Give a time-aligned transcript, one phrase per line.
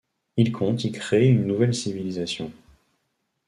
[0.35, 2.51] Il compte y créer une nouvelle civilisation.